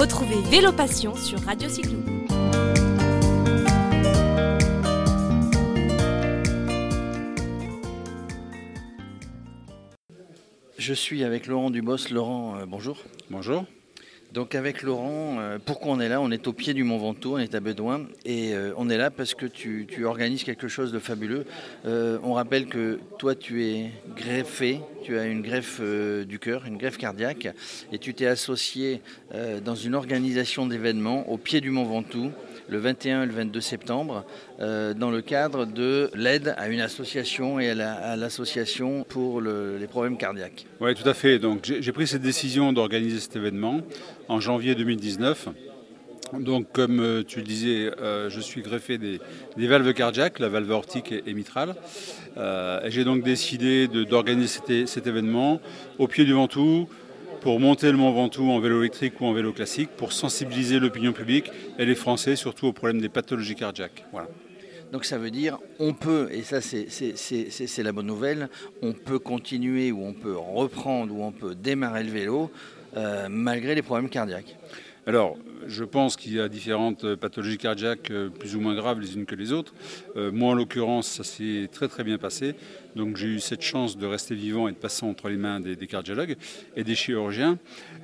[0.00, 1.98] Retrouvez Vélo Passion sur Radio Cyclo.
[10.78, 12.08] Je suis avec Laurent Dubos.
[12.10, 12.96] Laurent, euh, bonjour.
[13.28, 13.66] Bonjour.
[14.32, 16.20] Donc avec Laurent, euh, pourquoi on est là?
[16.20, 18.96] On est au pied du Mont Ventoux, on est à Bedouin, et euh, on est
[18.96, 21.46] là parce que tu, tu organises quelque chose de fabuleux.
[21.84, 26.64] Euh, on rappelle que toi, tu es greffé, tu as une greffe euh, du cœur,
[26.66, 27.48] une greffe cardiaque,
[27.92, 29.00] et tu t'es associé
[29.34, 32.30] euh, dans une organisation d'événements au pied du Mont Ventoux
[32.68, 34.24] le 21 et le 22 septembre,
[34.60, 39.40] euh, dans le cadre de l'aide à une association et à la- à l'association pour
[39.40, 40.66] le- les problèmes cardiaques.
[40.80, 41.40] Oui, tout à fait.
[41.40, 43.80] Donc, j'ai pris cette décision d'organiser cet événement
[44.28, 45.48] en janvier 2019.
[46.38, 49.20] Donc, comme euh, tu le disais, euh, je suis greffé des,
[49.56, 51.74] valves cardiaques, la valve aortique et, mitrale.
[52.36, 55.60] Euh, et j'ai donc décidé d'organiser cet, événement
[55.98, 56.88] au pied du Ventoux
[57.40, 61.12] pour monter le Mont Ventoux en vélo électrique ou en vélo classique, pour sensibiliser l'opinion
[61.12, 64.04] publique et les Français surtout au problème des pathologies cardiaques.
[64.12, 64.28] Voilà.
[64.92, 68.48] Donc ça veut dire on peut, et ça c'est- la bonne nouvelle,
[68.82, 72.50] on peut continuer ou on peut reprendre ou on peut démarrer le vélo
[73.30, 74.56] malgré les problèmes cardiaques.
[75.06, 79.14] Alors, je pense qu'il y a différentes pathologies cardiaques euh, plus ou moins graves les
[79.14, 79.72] unes que les autres.
[80.16, 82.54] Euh, moi, en l'occurrence, ça s'est très très bien passé.
[82.96, 85.76] Donc, j'ai eu cette chance de rester vivant et de passer entre les mains des,
[85.86, 86.36] cardiologues
[86.76, 87.58] et des chirurgiens.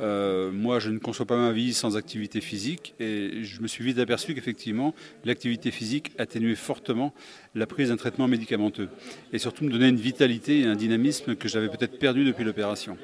[0.00, 3.84] Euh, moi, je ne conçois pas ma vie sans activité physique et je me suis
[3.84, 7.14] vite aperçu qu'effectivement, l'activité physique atténuait fortement
[7.54, 8.88] la prise d'un traitement médicamenteux
[9.32, 12.98] et surtout me donnait une vitalité et un dynamisme que j'avais peut-être perdu depuis l'opération.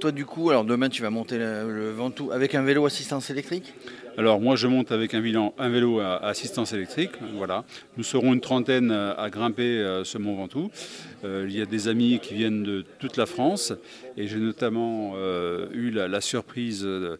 [0.00, 3.30] Toi du coup, alors demain tu vas monter le, le Ventoux avec un vélo assistance
[3.30, 3.74] électrique?
[4.16, 7.12] Alors moi je monte avec un, vélo à, assistance électrique.
[7.34, 7.64] Voilà.
[7.96, 10.70] Nous serons une trentaine à, grimper euh, ce Mont Ventoux.
[11.24, 13.72] Euh, il y a des amis qui viennent de toute la France
[14.16, 17.18] et j'ai notamment euh, eu la, surprise de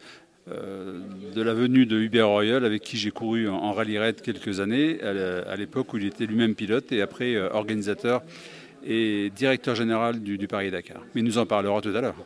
[1.37, 5.57] la venue de Hubert Royal avec qui j'ai couru en, rallye raid quelques années à
[5.57, 8.23] l'époque où il était lui-même pilote et après organisateur
[8.85, 11.01] et directeur général du, du Paris-Dakar.
[11.15, 12.17] Mais il nous en parlera tout à l'heure.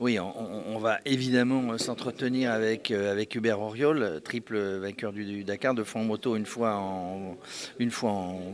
[0.00, 5.84] Oui, on, va évidemment s'entretenir avec, euh, avec Hubert Auriol, triple vainqueur du, Dakar, deux
[5.84, 7.36] fois en moto, une fois en,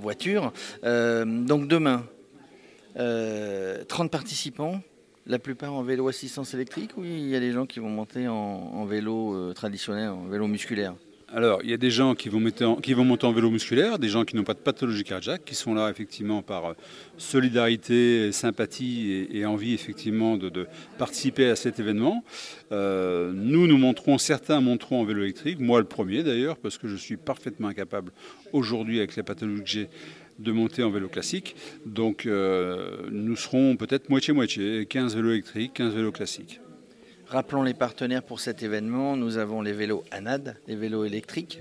[0.00, 0.52] voiture.
[0.82, 2.04] Euh, donc demain,
[2.98, 4.80] euh, 30 participants,
[5.26, 8.26] la plupart en vélo assistance électrique ou il y a des gens qui vont monter
[8.26, 10.94] en, vélo euh, traditionnel, en vélo musculaire?
[11.28, 12.64] Alors, il y a des gens qui vont, monter
[13.26, 16.40] en, vélo musculaire, des gens qui n'ont pas de pathologie cardiaque, qui sont là effectivement
[16.40, 16.74] par euh,
[17.18, 22.22] solidarité, sympathie et, envie effectivement de, participer à cet événement.
[22.70, 26.86] Euh, nous, nous monterons, certains monteront en vélo électrique, moi le premier d'ailleurs, parce que
[26.86, 28.12] je suis parfaitement incapable
[28.52, 29.88] aujourd'hui avec les pathologies que j'ai
[30.38, 31.56] de monter en vélo classique.
[31.86, 36.60] Donc euh, nous serons peut-être moitié-moitié, 15 vélos électriques, 15 vélos classiques.
[37.28, 39.16] Rappelons les partenaires pour cet événement.
[39.16, 41.60] Nous avons les vélos ANAD, les vélos électriques.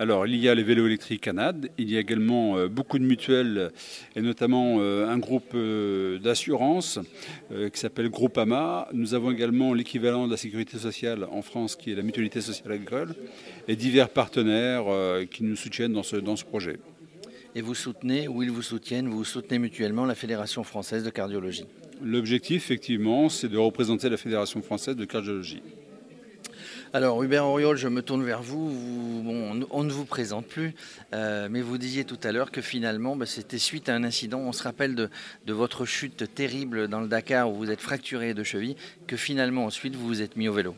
[0.00, 3.04] Alors, il y a les vélos électriques Canad, il y a également euh, beaucoup de
[3.04, 3.72] mutuelles,
[4.14, 7.00] et notamment euh, un groupe euh, d'assurance
[7.50, 8.86] qui s'appelle Groupama.
[8.92, 12.72] Nous avons également l'équivalent de la sécurité sociale en France, qui est la mutualité sociale
[12.72, 13.14] agricole,
[13.66, 14.84] et divers partenaires
[15.30, 16.78] qui nous soutiennent dans ce projet.
[17.54, 21.64] Et vous soutenez, ou ils vous soutiennent, vous soutenez mutuellement la Fédération française de cardiologie.
[22.02, 25.62] L'objectif, effectivement, c'est de représenter la Fédération française de cardiologie.
[26.94, 28.70] Alors Hubert Auriol, je me tourne vers vous.
[28.70, 30.74] Vous- bon, on, on ne vous présente plus,
[31.12, 34.38] euh, mais vous disiez tout à l'heure que finalement, bah, c'était suite à un incident.
[34.38, 35.10] On se rappelle de,
[35.46, 38.76] de votre chute terrible dans le Dakar où vous êtes fracturé de cheville,
[39.06, 40.74] que finalement ensuite vous vous êtes mis au vélo.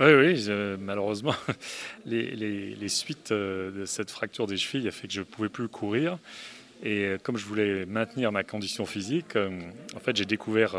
[0.00, 0.48] Oui, oui,
[0.78, 1.34] malheureusement,
[2.06, 5.66] les, suites euh, de cette fracture des chevilles a fait que je ne pouvais plus
[5.66, 6.18] courir.
[6.84, 9.50] Et euh, comme je voulais maintenir ma condition physique, euh,
[9.96, 10.76] en fait, j'ai découvert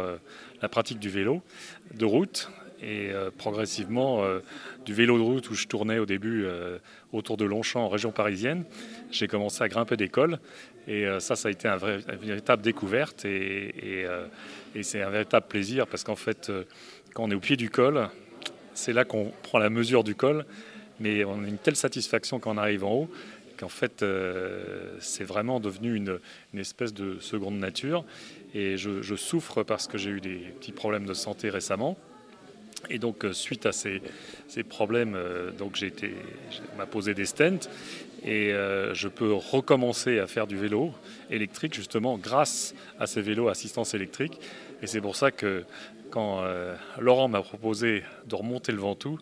[0.61, 1.41] la pratique du vélo
[1.93, 2.49] de route
[2.81, 4.23] et progressivement
[4.85, 6.45] du vélo de route où je tournais au début
[7.11, 8.63] autour de Longchamp en région parisienne.
[9.11, 10.39] J'ai commencé à grimper des cols
[10.87, 14.05] et ça, ça a été un une véritable découverte et,
[14.81, 16.49] c'est un véritable plaisir parce qu'en fait,
[17.13, 18.09] quand on est au pied du col,
[18.79, 20.45] c'est là qu'on prend la mesure du col,
[20.99, 23.09] mais on a une telle satisfaction quand on arrive en haut
[23.59, 26.19] qu'en fait, euh, c'est vraiment devenu une,
[26.57, 28.05] espèce de seconde nature.
[28.55, 31.97] Et je, souffre parce que j'ai eu des petits problèmes de santé récemment.
[32.89, 34.01] Et donc, euh, suite à ces,
[34.69, 36.15] problèmes, euh, j'ai été,
[36.77, 37.67] m'a posé des stents
[38.23, 38.51] et
[38.93, 40.91] je peux recommencer à faire du vélo
[41.29, 44.39] électrique justement grâce à ces vélos assistance électrique.
[44.81, 45.63] Et c'est pour ça que
[46.09, 49.17] quand euh, Laurent m'a proposé de remonter le Ventoux,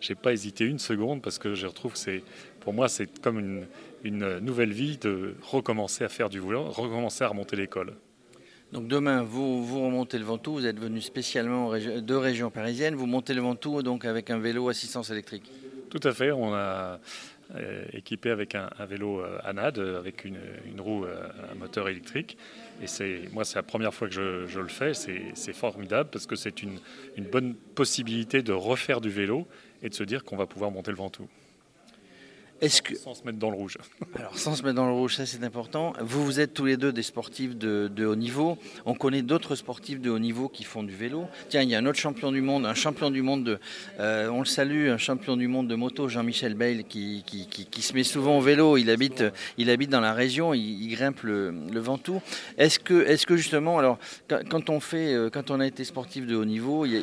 [0.00, 2.22] j'ai pas hésité une seconde parce que je retrouve que c'est,
[2.60, 3.66] pour moi, c'est comme une,
[4.04, 7.94] une nouvelle vie de recommencer à faire du vélo, recommencer à remonter l'école.
[8.72, 13.06] Donc demain, vous, vous remontez le Ventoux, vous êtes venu spécialement de région parisienne, vous
[13.06, 15.50] montez le Ventoux donc avec un vélo assistance électrique.
[15.90, 16.98] Tout à fait, on a
[17.92, 20.38] équipé avec un, vélo euh, ANAD, avec une,
[20.78, 22.36] roue à moteur électrique.
[22.82, 26.36] Et c'est, moi, c'est la première fois que je, le fais, c'est, formidable parce que
[26.36, 26.78] c'est une,
[27.16, 29.46] une bonne possibilité de refaire du vélo
[29.82, 31.28] et de se dire qu'on va pouvoir monter le Ventoux.
[32.62, 32.94] Que...
[32.94, 33.76] Sans se mettre dans le rouge.
[34.14, 35.94] Alors, sans se mettre dans le rouge, ça c'est important.
[36.00, 38.56] Vous, vous êtes tous les deux des sportifs de, haut niveau.
[38.86, 41.26] On connaît d'autres sportifs de haut niveau qui font du vélo.
[41.48, 43.58] Tiens, il y a un autre champion du monde, un champion du monde de.
[43.98, 47.94] Euh, on le salue, un champion du monde de moto, Jean-Michel Bayle, qui, qui, se
[47.94, 48.76] met souvent au vélo.
[48.76, 49.24] Il habite,
[49.58, 52.22] il habite dans la région, il, grimpe le, le Ventoux.
[52.58, 53.98] Est-ce que, est que justement, alors,
[54.28, 57.02] quand on, fait, euh, quand on a été sportif de haut niveau, il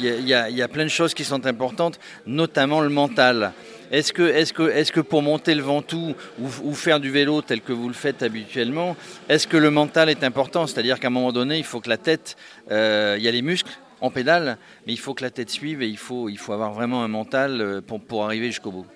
[0.00, 3.52] y a, il y a plein de choses qui sont importantes, notamment le mental.
[3.92, 8.22] Est-ce que, pour monter le Ventoux ou, faire du vélo tel que vous le faites
[8.22, 8.96] habituellement,
[9.28, 10.66] est-ce que le mental est important?
[10.66, 12.36] C'est-à-dire qu'à un moment donné, il faut que la tête,
[12.70, 15.82] euh, il y a les muscles, en pédale, mais il faut que la tête suive
[15.82, 18.86] et il faut, avoir vraiment un mental euh, pour arriver jusqu'au bout.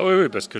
[0.00, 0.58] Ah oui, oui, parce que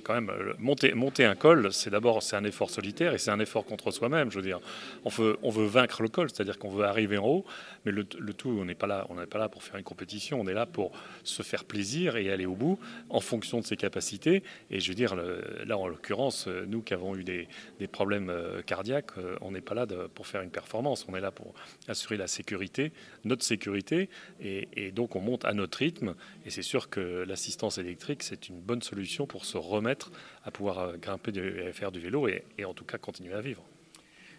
[0.00, 3.90] quand même, monter, un col, c'est d'abord un effort solitaire et c'est un effort contre
[3.90, 4.30] soi-même.
[4.30, 4.60] Je veux dire,
[5.06, 7.46] on veut, vaincre le col, c'est-à-dire qu'on veut arriver en haut,
[7.86, 10.52] mais le, tout, on n'est pas là, pas là pour faire une compétition, on est
[10.52, 10.92] là pour
[11.24, 12.78] se faire plaisir et aller au bout
[13.08, 14.42] en fonction de ses capacités.
[14.70, 15.16] Et je veux dire,
[15.64, 17.48] là en l'occurrence, nous qui avons eu des,
[17.90, 21.30] problèmes euh, cardiaques, euh, on n'est pas là pour faire une performance, on est là
[21.30, 21.54] pour
[21.88, 22.92] assurer la sécurité,
[23.24, 24.10] notre sécurité,
[24.42, 26.14] et, et donc on monte à notre rythme.
[26.44, 30.12] Et c'est sûr que l'assistance électrique, c'est une bonne solution pour se remettre
[30.44, 33.62] à pouvoir euh, grimper et faire du vélo et, en tout cas continuer à vivre.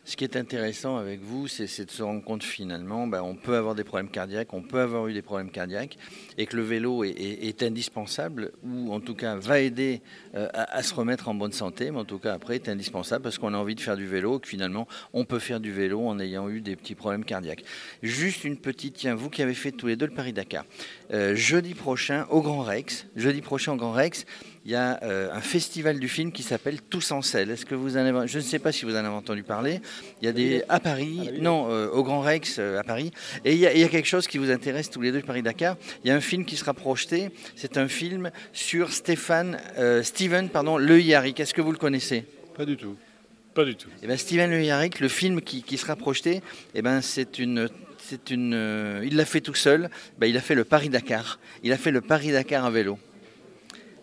[0.05, 3.55] Ce qui est intéressant avec vous, c'est de se rendre compte finalement, ben, on peut
[3.55, 5.97] avoir des problèmes cardiaques, on peut avoir eu des problèmes cardiaques,
[6.37, 10.01] et que le vélo est, indispensable, ou en tout cas va aider
[10.35, 13.37] euh, à, se remettre en bonne santé, mais en tout cas après est indispensable parce
[13.37, 16.19] qu'on a envie de faire du vélo, que finalement on peut faire du vélo en
[16.19, 17.63] ayant eu des petits problèmes cardiaques.
[18.01, 20.65] Juste une petite, tiens, vous qui avez fait tous les deux le Paris-Dakar,
[21.13, 24.25] euh, jeudi prochain au Grand Rex, jeudi prochain au Grand Rex,
[24.65, 27.51] il y a euh, un festival du film qui s'appelle Tous en selle.
[27.51, 29.81] Est-ce que vous en avez, je ne sais pas si vous en avez entendu parler.
[30.21, 33.11] Il y a des à Paris, non, euh, au Grand Rex euh, à Paris,
[33.43, 35.75] et il y, a, quelque chose qui vous intéresse tous les deux, Paris Dakar.
[36.03, 37.31] Il y a un film qui sera projeté.
[37.55, 39.59] C'est un film sur Stéphane,
[40.01, 41.39] Steven, pardon, Le Yarrick.
[41.39, 42.25] Est-ce que vous le connaissez?
[42.55, 42.95] Pas du tout.
[43.53, 43.89] Pas du tout.
[43.89, 46.41] Et eh ben Steven Le Yarrick, le film qui, sera projeté, et
[46.75, 47.69] eh ben c'est une
[47.99, 49.89] c'est une, il l'a fait tout seul.
[50.17, 51.39] Ben, il a fait le Paris Dakar.
[51.63, 52.97] Il a fait le Paris Dakar à vélo.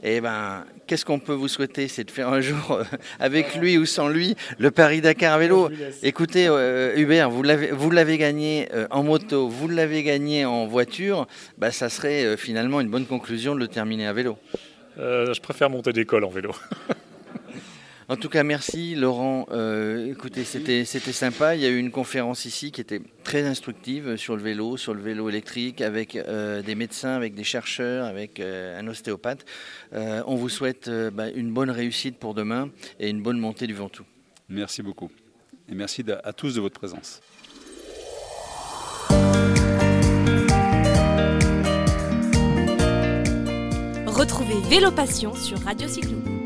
[0.03, 2.85] Eh ben, qu'est-ce qu'on peut vous souhaiter C'est de faire un jour, euh,
[3.19, 5.69] avec lui ou sans lui, le Paris-Dakar à vélo.
[6.03, 11.27] Écoutez, euh, Hubert, vous l'avez gagné euh, en moto, vous l'avez gagné en voiture,
[11.59, 14.39] bah, ça serait finalement une bonne conclusion de le terminer à vélo.
[14.97, 16.53] je préfère monter d'école en vélo.
[18.11, 19.47] En tout cas, merci Laurent.
[19.53, 21.55] Euh, écoutez, c'était sympa.
[21.55, 24.95] Il y a eu une conférence ici qui était très instructive sur le vélo, sur
[24.95, 29.45] le vélo électrique, avec euh, des médecins, avec des chercheurs, avec euh, un ostéopathe.
[29.93, 34.07] on vous souhaite bah, une bonne réussite pour demain et une bonne montée du Ventoux.
[34.49, 35.13] Merci beaucoup.
[35.71, 37.21] Et merci à tous de votre présence.
[44.05, 46.40] Retrouvez Vélo Passion sur Radio Cyclo.